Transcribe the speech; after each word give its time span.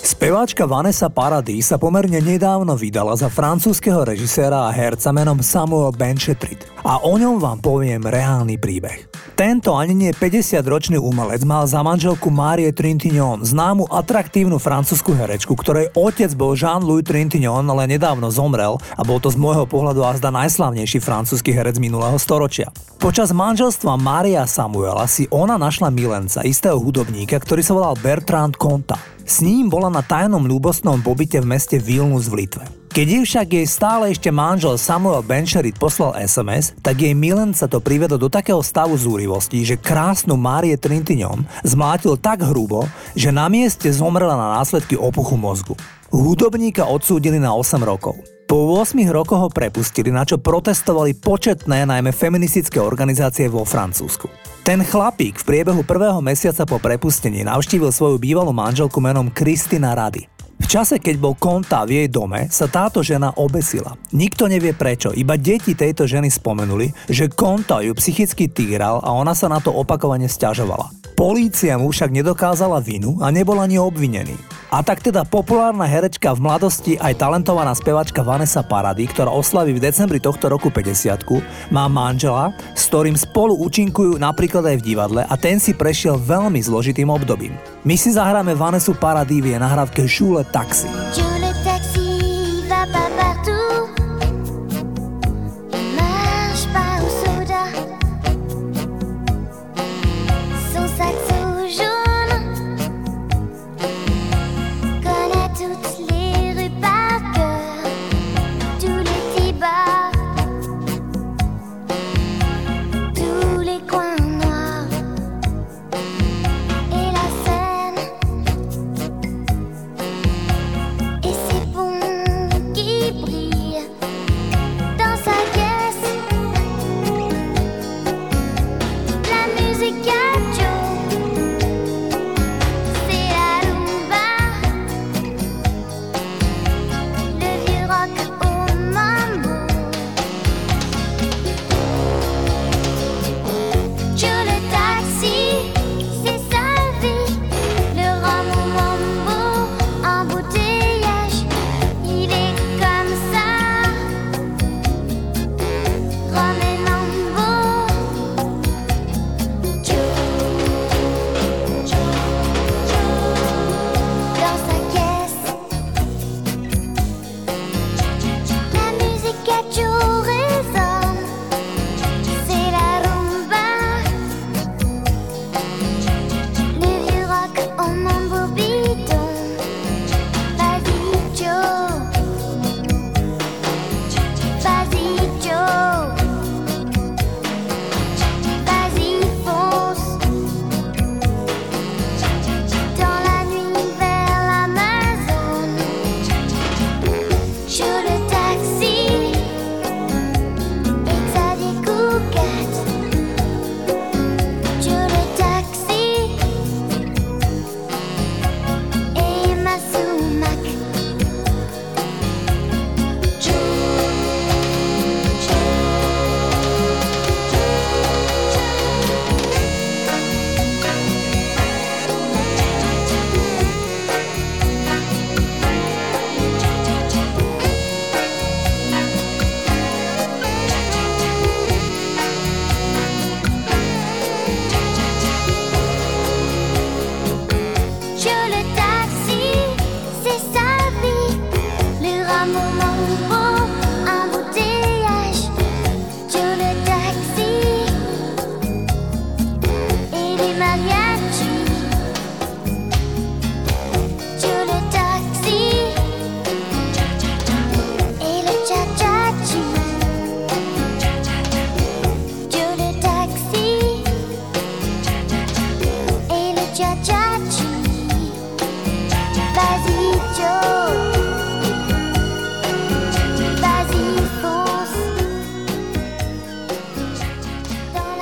Speváčka 0.00 0.64
Vanessa 0.64 1.12
Paradis 1.12 1.68
sa 1.68 1.76
pomerne 1.76 2.24
nedávno 2.24 2.72
vydala 2.72 3.12
za 3.20 3.28
francúzského 3.28 4.00
režiséra 4.00 4.64
a 4.64 4.72
herca 4.72 5.12
menom 5.12 5.44
Samuel 5.44 5.92
Benchetrit. 5.92 6.64
A 6.88 7.04
o 7.04 7.20
ňom 7.20 7.36
vám 7.36 7.60
poviem 7.60 8.00
reálny 8.00 8.56
príbeh. 8.56 9.04
Tento 9.36 9.76
ani 9.76 9.92
nie 9.92 10.12
50-ročný 10.16 10.96
umelec 10.96 11.44
mal 11.44 11.68
za 11.68 11.84
manželku 11.84 12.32
Márie 12.32 12.72
Trintignant, 12.72 13.44
známu 13.44 13.92
atraktívnu 13.92 14.56
francúzsku 14.56 15.12
herečku, 15.12 15.52
ktorej 15.52 15.92
otec 15.92 16.32
bol 16.32 16.56
Jean-Louis 16.56 17.04
Trintignant, 17.04 17.68
ale 17.68 17.84
nedávno 17.88 18.32
zomrel 18.32 18.80
a 18.96 19.04
bol 19.04 19.20
to 19.20 19.28
z 19.28 19.36
môjho 19.36 19.68
pohľadu 19.68 20.00
azda 20.00 20.32
najslavnejší 20.32 21.00
francúzsky 21.04 21.52
herec 21.52 21.76
minulého 21.76 22.16
storočia. 22.16 22.72
Počas 23.00 23.36
manželstva 23.36 24.00
Mária 24.00 24.48
Samuela 24.48 25.04
si 25.04 25.28
ona 25.28 25.60
našla 25.60 25.92
milenca, 25.92 26.40
istého 26.44 26.80
hudobníka, 26.80 27.36
ktorý 27.36 27.60
sa 27.60 27.76
volal 27.76 27.96
Bertrand 28.00 28.56
Conta. 28.56 29.19
S 29.30 29.46
ním 29.46 29.70
bola 29.70 29.86
na 29.86 30.02
tajnom 30.02 30.42
ľúbostnom 30.42 31.06
pobyte 31.06 31.38
v 31.38 31.46
meste 31.54 31.78
Vilnius 31.78 32.26
v 32.26 32.42
Litve. 32.42 32.66
Keď 32.90 33.06
jej 33.06 33.22
však 33.22 33.46
jej 33.46 33.66
stále 33.70 34.10
ešte 34.10 34.26
manžel 34.34 34.74
Samuel 34.74 35.22
Bencherit 35.22 35.78
poslal 35.78 36.18
SMS, 36.18 36.74
tak 36.82 36.98
jej 36.98 37.14
milenca 37.14 37.70
to 37.70 37.78
privedol 37.78 38.18
do 38.18 38.26
takého 38.26 38.58
stavu 38.58 38.98
zúrivosti, 38.98 39.62
že 39.62 39.78
krásnu 39.78 40.34
Márie 40.34 40.74
Trintiňom 40.74 41.46
zmlátil 41.62 42.18
tak 42.18 42.42
hrubo, 42.42 42.90
že 43.14 43.30
na 43.30 43.46
mieste 43.46 43.86
zomrela 43.94 44.34
na 44.34 44.58
následky 44.58 44.98
opuchu 44.98 45.38
mozgu. 45.38 45.78
Hudobníka 46.10 46.90
odsúdili 46.90 47.38
na 47.38 47.54
8 47.54 47.86
rokov. 47.86 48.18
Po 48.50 48.82
8 48.82 48.98
rokoch 49.14 49.38
ho 49.38 49.46
prepustili, 49.46 50.10
na 50.10 50.26
čo 50.26 50.42
protestovali 50.42 51.14
početné, 51.14 51.86
najmä 51.86 52.10
feministické 52.10 52.82
organizácie 52.82 53.46
vo 53.46 53.62
Francúzsku. 53.62 54.26
Ten 54.66 54.82
chlapík 54.82 55.38
v 55.38 55.46
priebehu 55.46 55.86
prvého 55.86 56.18
mesiaca 56.18 56.66
po 56.66 56.82
prepustení 56.82 57.46
navštívil 57.46 57.94
svoju 57.94 58.18
bývalú 58.18 58.50
manželku 58.50 58.98
menom 58.98 59.30
Kristina 59.30 59.94
Rady. 59.94 60.26
V 60.58 60.66
čase, 60.66 60.98
keď 60.98 61.14
bol 61.22 61.38
konta 61.38 61.86
v 61.86 62.02
jej 62.02 62.08
dome, 62.10 62.50
sa 62.50 62.66
táto 62.66 63.06
žena 63.06 63.30
obesila. 63.38 63.94
Nikto 64.10 64.50
nevie 64.50 64.74
prečo, 64.74 65.14
iba 65.14 65.38
deti 65.38 65.78
tejto 65.78 66.10
ženy 66.10 66.26
spomenuli, 66.26 66.90
že 67.06 67.30
konta 67.30 67.78
ju 67.86 67.94
psychicky 67.94 68.50
týral 68.50 68.98
a 68.98 69.14
ona 69.14 69.30
sa 69.30 69.46
na 69.46 69.62
to 69.62 69.70
opakovane 69.70 70.26
stiažovala. 70.26 70.90
Polícia 71.20 71.76
mu 71.76 71.92
však 71.92 72.16
nedokázala 72.16 72.80
vinu 72.80 73.20
a 73.20 73.28
nebol 73.28 73.60
ani 73.60 73.76
obvinený. 73.76 74.40
A 74.72 74.80
tak 74.80 75.04
teda 75.04 75.20
populárna 75.28 75.84
herečka 75.84 76.32
v 76.32 76.48
mladosti 76.48 76.96
aj 76.96 77.20
talentovaná 77.20 77.76
spevačka 77.76 78.24
Vanessa 78.24 78.64
Paradis, 78.64 79.12
ktorá 79.12 79.28
oslaví 79.28 79.76
v 79.76 79.84
decembri 79.84 80.16
tohto 80.16 80.48
roku 80.48 80.72
50 80.72 81.20
má 81.68 81.92
manžela, 81.92 82.56
s 82.72 82.88
ktorým 82.88 83.20
spolu 83.20 83.52
účinkujú 83.52 84.16
napríklad 84.16 84.64
aj 84.72 84.76
v 84.80 84.86
divadle 84.96 85.20
a 85.28 85.34
ten 85.36 85.60
si 85.60 85.76
prešiel 85.76 86.16
veľmi 86.16 86.64
zložitým 86.64 87.12
obdobím. 87.12 87.52
My 87.84 88.00
si 88.00 88.16
zahráme 88.16 88.56
Vanessu 88.56 88.96
Paradis 88.96 89.44
v 89.44 89.60
nahrávke 89.60 90.08
Žule 90.08 90.48
Taxi. 90.48 90.88
Žule 91.12 91.49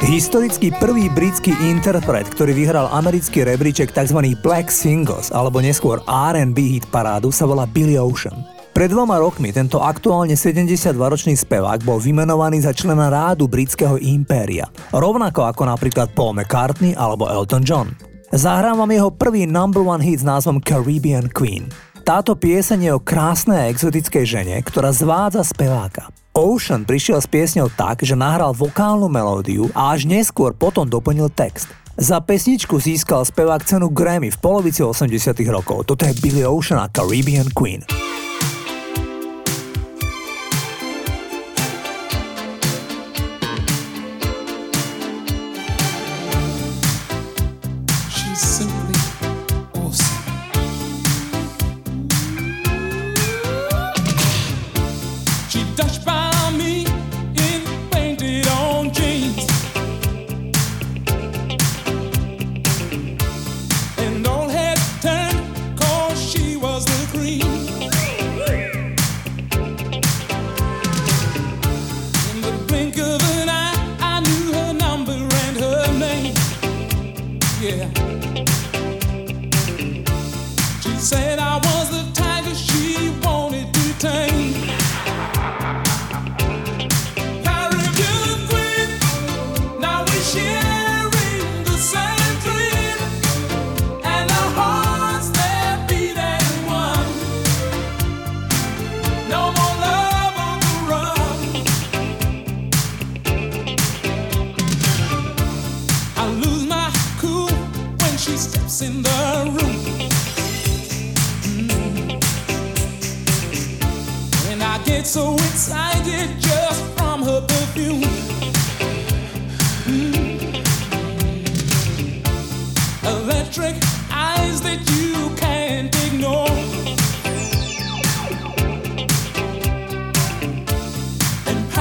Historický 0.08 0.72
prvý 0.80 1.12
britský 1.12 1.52
interpret, 1.68 2.24
ktorý 2.24 2.56
vyhral 2.56 2.88
americký 2.96 3.44
rebríček 3.44 3.92
tzv. 3.92 4.16
Black 4.40 4.72
Singles 4.72 5.28
alebo 5.28 5.60
neskôr 5.60 6.00
R&B 6.08 6.80
hit 6.80 6.88
parádu 6.88 7.28
sa 7.28 7.44
volá 7.44 7.68
Billy 7.68 8.00
Ocean. 8.00 8.40
Pred 8.72 8.88
dvoma 8.96 9.20
rokmi 9.20 9.52
tento 9.52 9.84
aktuálne 9.84 10.32
72-ročný 10.32 11.36
spevák 11.36 11.84
bol 11.84 12.00
vymenovaný 12.00 12.64
za 12.64 12.72
člena 12.72 13.12
rádu 13.12 13.52
britského 13.52 14.00
impéria, 14.00 14.64
rovnako 14.96 15.44
ako 15.44 15.76
napríklad 15.76 16.08
Paul 16.16 16.40
McCartney 16.40 16.96
alebo 16.96 17.28
Elton 17.28 17.60
John. 17.60 17.92
Zahrám 18.32 18.88
jeho 18.88 19.12
prvý 19.12 19.44
number 19.44 19.84
one 19.84 20.00
hit 20.00 20.24
s 20.24 20.26
názvom 20.26 20.64
Caribbean 20.64 21.28
Queen. 21.28 21.68
Táto 22.08 22.32
pieseň 22.32 22.80
je 22.80 22.90
o 22.96 23.04
krásnej 23.04 23.60
a 23.60 23.68
exotickej 23.68 24.24
žene, 24.24 24.56
ktorá 24.64 24.88
zvádza 24.88 25.44
speváka. 25.44 26.08
Ocean 26.38 26.86
prišiel 26.86 27.18
s 27.18 27.26
piesňou 27.26 27.66
tak, 27.74 28.06
že 28.06 28.14
nahral 28.14 28.54
vokálnu 28.54 29.10
melódiu 29.10 29.66
a 29.74 29.90
až 29.90 30.06
neskôr 30.06 30.54
potom 30.54 30.86
doplnil 30.86 31.34
text. 31.34 31.66
Za 31.98 32.22
pesničku 32.22 32.78
získal 32.78 33.26
spevák 33.26 33.66
cenu 33.66 33.90
Grammy 33.90 34.30
v 34.30 34.38
polovici 34.38 34.86
80 34.86 35.34
rokov. 35.50 35.82
Toto 35.90 36.06
je 36.06 36.14
Billy 36.22 36.46
Ocean 36.46 36.78
a 36.78 36.86
Caribbean 36.86 37.50
Queen. 37.50 37.82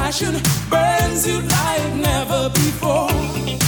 passion 0.07 0.41
burns 0.69 1.27
you 1.27 1.41
like 1.41 1.93
never 1.95 2.49
before. 2.51 3.66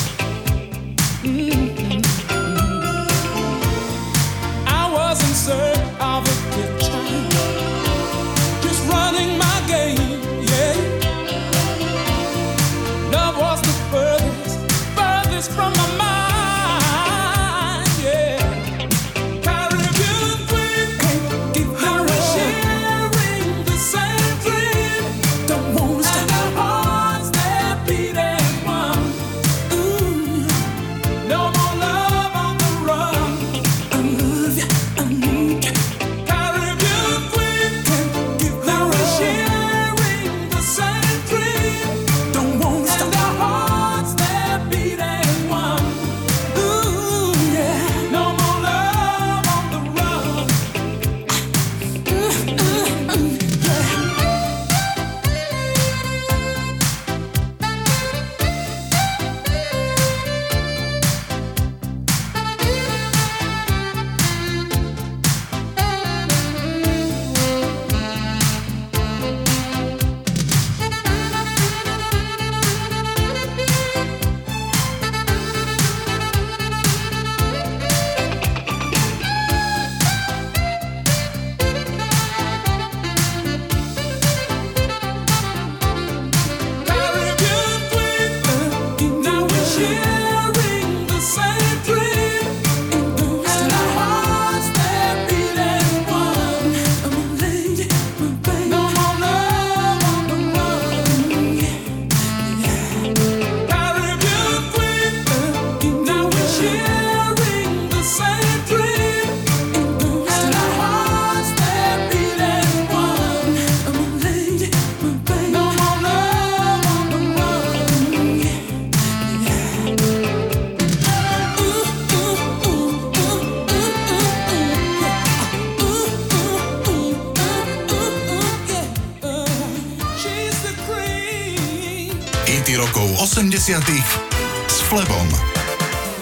S 134.65 134.81
Flebom. 134.89 135.29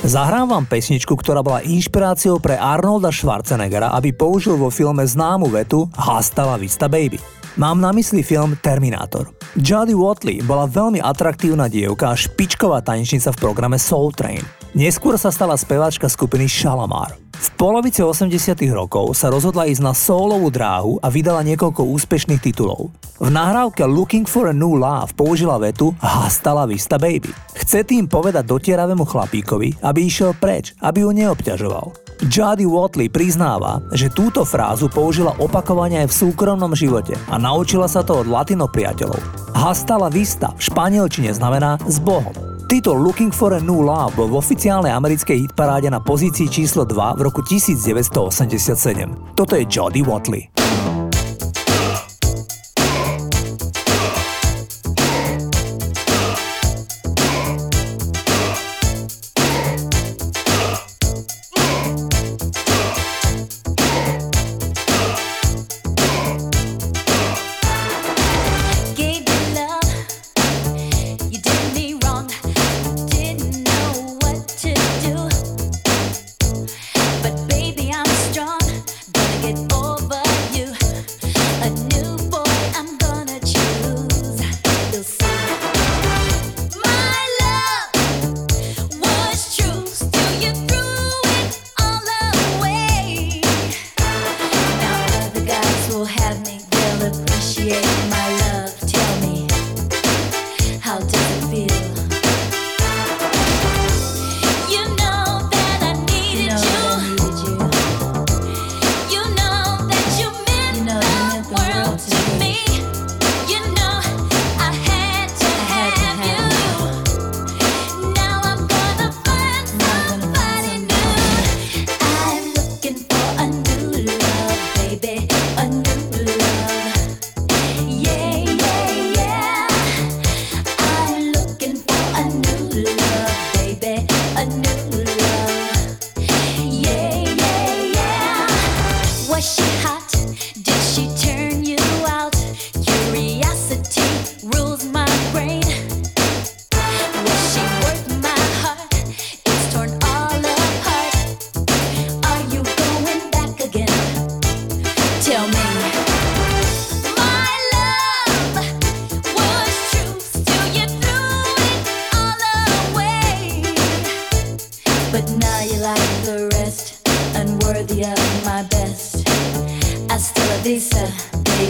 Zahrám 0.04 0.52
vám 0.52 0.68
pesničku, 0.68 1.16
ktorá 1.16 1.40
bola 1.40 1.64
inšpiráciou 1.64 2.44
pre 2.44 2.60
Arnolda 2.60 3.08
Schwarzeneggera, 3.08 3.96
aby 3.96 4.12
použil 4.12 4.60
vo 4.60 4.68
filme 4.68 5.08
známu 5.08 5.48
vetu 5.48 5.88
Hasta 5.96 6.44
la 6.44 6.60
vista 6.60 6.92
baby. 6.92 7.37
Mám 7.58 7.82
na 7.82 7.90
mysli 7.90 8.22
film 8.22 8.54
Terminátor. 8.62 9.34
Jodie 9.58 9.98
Watley 9.98 10.46
bola 10.46 10.70
veľmi 10.70 11.02
atraktívna 11.02 11.66
dievka 11.66 12.14
a 12.14 12.16
špičková 12.16 12.86
tanečnica 12.86 13.34
v 13.34 13.42
programe 13.42 13.82
Soul 13.82 14.14
Train. 14.14 14.46
Neskôr 14.78 15.18
sa 15.18 15.34
stala 15.34 15.58
speváčka 15.58 16.06
skupiny 16.06 16.46
Shalamar. 16.46 17.18
V 17.18 17.48
polovici 17.58 18.06
80 18.06 18.30
rokov 18.70 19.18
sa 19.18 19.34
rozhodla 19.34 19.66
ísť 19.66 19.82
na 19.82 19.98
solovú 19.98 20.54
dráhu 20.54 21.02
a 21.02 21.10
vydala 21.10 21.42
niekoľko 21.42 21.82
úspešných 21.98 22.46
titulov. 22.46 22.94
V 23.18 23.30
nahrávke 23.34 23.90
Looking 23.90 24.30
for 24.30 24.50
a 24.50 24.54
New 24.54 24.78
Love 24.78 25.18
použila 25.18 25.58
vetu 25.58 25.98
Hasta 25.98 26.54
la 26.54 26.70
vista 26.70 27.02
baby. 27.02 27.34
Chce 27.58 27.82
tým 27.82 28.06
povedať 28.06 28.46
dotieravému 28.46 29.02
chlapíkovi, 29.02 29.82
aby 29.82 30.06
išiel 30.06 30.38
preč, 30.38 30.78
aby 30.78 31.02
ju 31.02 31.10
neobťažoval. 31.10 32.07
Jody 32.26 32.66
Watley 32.66 33.14
priznáva, 33.14 33.78
že 33.94 34.10
túto 34.10 34.42
frázu 34.42 34.90
použila 34.90 35.38
opakovane 35.38 36.02
aj 36.02 36.10
v 36.10 36.18
súkromnom 36.26 36.74
živote 36.74 37.14
a 37.30 37.38
naučila 37.38 37.86
sa 37.86 38.02
to 38.02 38.26
od 38.26 38.28
latino 38.28 38.66
priateľov. 38.66 39.22
Hasta 39.54 40.02
la 40.02 40.10
vista 40.10 40.50
v 40.58 40.62
španielčine 40.66 41.30
znamená 41.30 41.78
s 41.86 42.02
Bohom. 42.02 42.34
Titul 42.66 43.00
Looking 43.00 43.30
for 43.30 43.54
a 43.54 43.62
New 43.62 43.86
Love 43.86 44.18
bol 44.18 44.28
v 44.34 44.42
oficiálnej 44.42 44.92
americkej 44.92 45.48
hitparáde 45.48 45.94
na 45.94 46.02
pozícii 46.02 46.50
číslo 46.50 46.84
2 46.84 47.16
v 47.16 47.22
roku 47.22 47.46
1987. 47.46 49.38
Toto 49.38 49.54
je 49.54 49.64
Jody 49.70 50.02
Watley. 50.02 50.57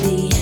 the 0.03 0.36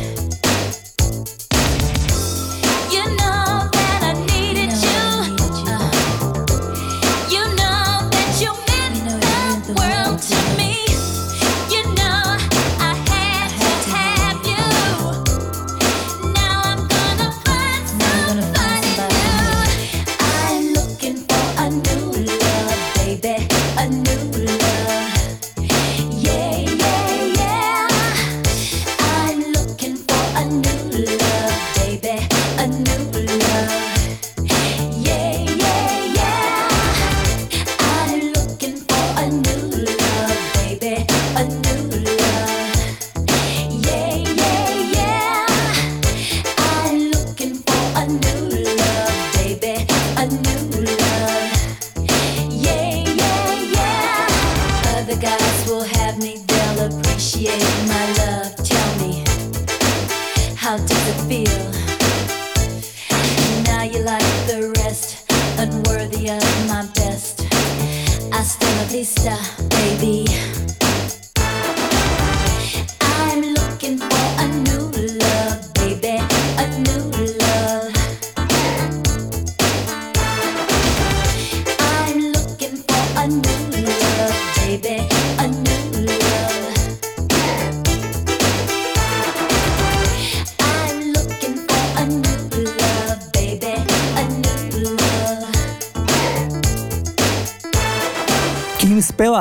Batista, 68.96 69.38
baby. 69.68 70.64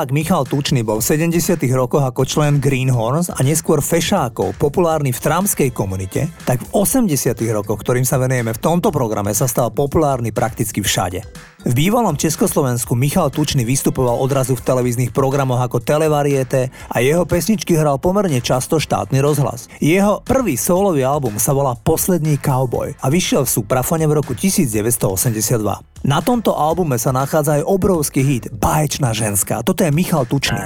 Spevák 0.05 0.21
Michal 0.21 0.45
Tučný 0.45 0.85
bol 0.85 1.01
v 1.01 1.33
70 1.33 1.57
rokoch 1.73 2.05
ako 2.05 2.29
člen 2.29 2.61
Greenhorns 2.61 3.33
a 3.33 3.41
neskôr 3.41 3.81
Fešákov, 3.81 4.53
populárny 4.61 5.09
v 5.09 5.17
tramskej 5.17 5.73
komunite, 5.73 6.29
tak 6.45 6.61
v 6.61 6.77
80 6.77 7.33
rokoch, 7.49 7.81
ktorým 7.81 8.05
sa 8.05 8.21
venujeme 8.21 8.53
v 8.53 8.61
tomto 8.61 8.93
programe, 8.93 9.33
sa 9.33 9.49
stal 9.49 9.73
populárny 9.73 10.29
prakticky 10.29 10.85
všade. 10.85 11.25
V 11.65 11.73
bývalom 11.73 12.13
Československu 12.13 12.93
Michal 12.93 13.33
Tučný 13.33 13.65
vystupoval 13.65 14.21
odrazu 14.21 14.53
v 14.53 14.61
televíznych 14.61 15.09
programoch 15.09 15.65
ako 15.65 15.81
Televariete 15.81 16.69
a 16.93 17.01
jeho 17.01 17.25
pesničky 17.25 17.73
hral 17.73 17.97
pomerne 17.97 18.37
často 18.37 18.77
štátny 18.77 19.17
rozhlas. 19.17 19.65
Jeho 19.81 20.21
prvý 20.21 20.61
solový 20.61 21.01
album 21.01 21.41
sa 21.41 21.57
volá 21.57 21.73
Posledný 21.73 22.37
cowboy 22.37 22.93
a 23.01 23.09
vyšiel 23.09 23.49
v 23.49 23.53
Suprafone 23.57 24.05
v 24.05 24.13
roku 24.13 24.37
1982. 24.37 26.05
Na 26.05 26.21
tomto 26.21 26.53
albume 26.53 27.01
sa 27.01 27.09
nachádza 27.09 27.57
aj 27.57 27.65
obrovský 27.65 28.21
hit 28.21 28.53
Báječná 28.53 29.17
ženská. 29.17 29.65
Toto 29.65 29.81
je 29.81 29.89
Michal 29.89 30.29
Tučný. 30.29 30.61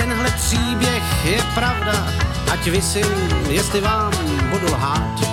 Tenhle 0.00 0.30
příběh 0.40 1.04
je 1.28 1.38
pravda, 1.52 1.92
ať 2.48 2.62
vysím, 2.72 3.12
jestli 3.52 3.84
vám 3.84 4.12
budu 4.48 4.72
lhát. 4.72 5.23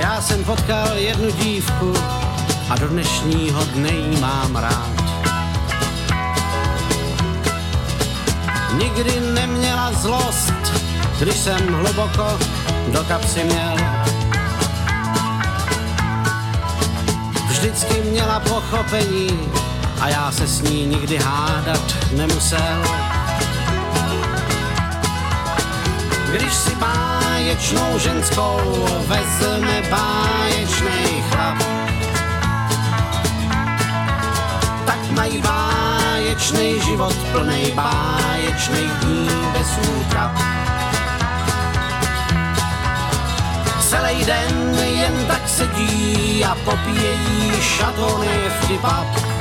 Já 0.00 0.20
jsem 0.20 0.44
potkal 0.44 0.96
jednu 0.96 1.30
dívku 1.30 1.92
a 2.70 2.76
do 2.76 2.88
dnešního 2.88 3.64
dne 3.64 3.88
jí 3.88 4.20
mám 4.20 4.56
rád. 4.56 4.90
Nikdy 8.78 9.20
neměla 9.20 9.92
zlost, 9.92 10.52
když 11.20 11.34
jsem 11.34 11.74
hluboko 11.74 12.38
do 12.92 13.04
kapsy 13.04 13.44
měl. 13.44 13.76
vždycky 17.58 18.00
měla 18.10 18.40
pochopení 18.40 19.50
a 20.00 20.08
já 20.08 20.32
se 20.32 20.46
s 20.46 20.62
ní 20.62 20.86
nikdy 20.86 21.16
hádat 21.16 21.96
nemusel. 22.12 22.82
Když 26.32 26.54
si 26.54 26.70
báječnou 27.48 27.98
ženskou 27.98 28.60
vezme 29.08 29.82
báječný 29.90 31.24
chlap, 31.30 31.58
tak 34.86 35.10
mají 35.10 35.42
báječný 35.42 36.80
život 36.80 37.16
plný 37.32 37.72
báječných 37.72 38.90
dní 39.00 39.28
bez 39.52 39.78
útrap. 39.96 40.36
Celý 43.80 44.24
den 44.24 44.78
jen 44.84 45.26
tak 45.28 45.48
sedí 45.48 46.44
a 46.44 46.54
popíjejí 46.54 47.52
šatony 47.60 48.38
v 48.60 48.68
kebab. 48.68 49.37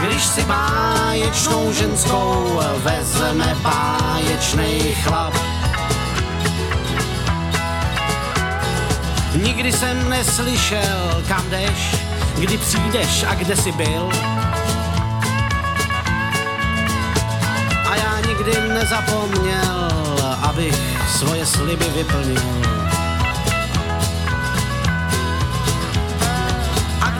Když 0.00 0.24
si 0.24 0.44
báječnou 0.44 1.72
ženskou 1.72 2.60
vezme 2.76 3.56
báječný 3.62 4.94
chlap. 5.02 5.34
Nikdy 9.34 9.72
jsem 9.72 10.10
neslyšel, 10.10 11.24
kam 11.28 11.50
jdeš, 11.50 11.96
kdy 12.38 12.58
přijdeš 12.58 13.24
a 13.28 13.34
kde 13.34 13.56
jsi 13.56 13.72
byl. 13.72 14.08
A 17.90 17.96
já 17.96 18.20
nikdy 18.28 18.68
nezapomněl, 18.68 19.88
abych 20.42 20.74
svoje 21.18 21.46
sliby 21.46 21.84
vyplnil. 21.84 22.87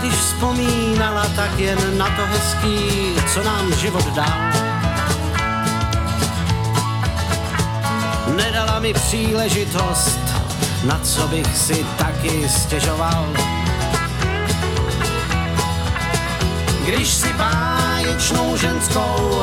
Když 0.08 0.20
vzpomínala, 0.20 1.26
tak 1.36 1.58
jen 1.58 1.98
na 1.98 2.06
to 2.06 2.26
hezký, 2.26 3.14
co 3.34 3.42
nám 3.44 3.74
život 3.74 4.04
dal. 4.14 4.38
Nedala 8.36 8.78
mi 8.78 8.94
příležitost, 8.94 10.20
na 10.84 10.98
co 10.98 11.28
bych 11.28 11.56
si 11.56 11.86
taky 11.98 12.48
stěžoval. 12.48 13.26
Když 16.84 17.08
si 17.08 17.32
báječnou 17.32 18.56
ženskou 18.56 19.42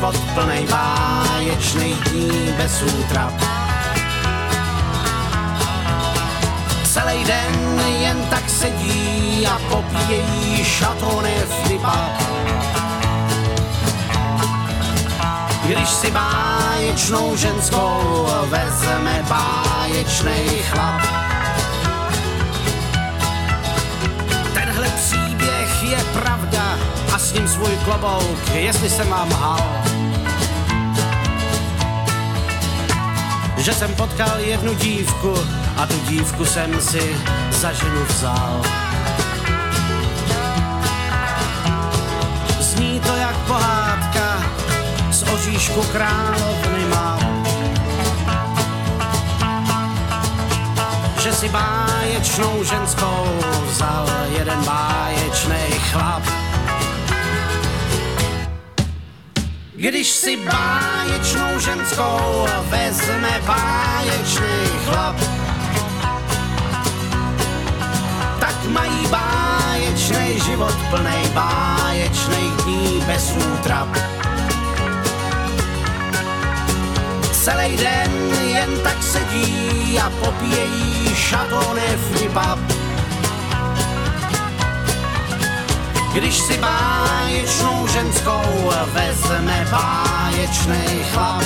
život 0.00 0.16
plnej 0.32 0.64
báječných 0.64 2.00
dní 2.08 2.56
bez 2.56 2.72
útrap. 2.82 3.36
Celý 6.88 7.24
den 7.24 7.80
jen 8.00 8.16
tak 8.32 8.48
sedí 8.48 9.44
a 9.44 9.60
popíjejí 9.68 10.64
šatony 10.64 11.36
v 11.44 11.68
typa. 11.68 12.00
Když 15.68 15.88
si 15.88 16.10
báječnou 16.10 17.36
ženskou 17.36 18.26
vezme 18.48 19.24
báječný 19.28 20.64
chlap, 20.72 21.02
je 25.90 26.04
pravda 26.12 26.49
a 27.12 27.18
s 27.18 27.32
ním 27.32 27.48
svůj 27.48 27.76
klobouk, 27.84 28.54
jestli 28.54 28.90
jsem 28.90 29.08
vám 29.08 29.32
hal. 29.32 29.82
Že 33.56 33.72
jsem 33.74 33.94
potkal 33.94 34.38
jednu 34.38 34.74
dívku 34.74 35.34
a 35.76 35.86
tu 35.86 36.00
dívku 36.08 36.44
jsem 36.44 36.80
si 36.80 37.16
za 37.50 37.72
ženu 37.72 38.04
vzal. 38.08 38.62
Zní 42.60 43.00
to 43.00 43.16
jak 43.16 43.36
pohádka 43.36 44.42
z 45.10 45.22
oříšku 45.22 45.82
královny 45.82 46.84
mám. 46.90 47.40
že 51.20 51.32
si 51.32 51.48
báječnou 51.48 52.64
ženskou 52.64 53.26
vzal 53.66 54.06
jeden 54.38 54.64
báječný 54.64 55.78
chlap. 55.90 56.49
Když 59.80 60.08
si 60.08 60.36
báječnou 60.36 61.58
ženskou 61.58 62.46
vezme 62.68 63.40
báječný 63.46 64.68
chlap, 64.84 65.16
tak 68.40 68.64
mají 68.68 69.06
báječný 69.06 70.40
život 70.40 70.74
plnej 70.90 71.28
báječných 71.34 72.52
dní 72.64 73.02
bez 73.06 73.32
útrap. 73.36 73.88
Celý 77.32 77.76
den 77.76 78.12
jen 78.52 78.80
tak 78.84 79.02
sedí 79.02 79.98
a 79.98 80.10
popíjejí 80.10 81.14
šatony 81.14 81.96
v 81.96 82.20
Když 86.12 86.38
si 86.38 86.58
báječnou 86.58 87.86
ženskou 87.86 88.72
vezme 88.92 89.66
báječný 89.70 91.04
chlap. 91.12 91.44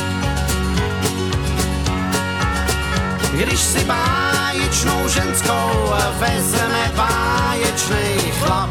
Když 3.33 3.61
si 3.61 3.85
báječnou 3.85 5.09
ženskou 5.09 5.93
vezme 6.19 6.93
báječný 6.97 8.33
chlap. 8.41 8.71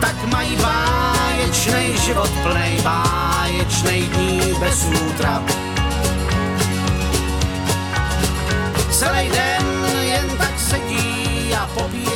Tak 0.00 0.24
mají 0.24 0.56
báječný 0.56 1.98
život 1.98 2.30
plnej 2.42 2.80
báječnej 2.82 4.02
dní 4.02 4.54
bez 4.60 4.84
útrap. 5.06 5.42
Celý 8.90 9.28
den 9.28 9.66
jen 10.00 10.30
tak 10.38 10.60
sedí 10.60 11.54
a 11.54 11.68
popíjejí 11.74 12.15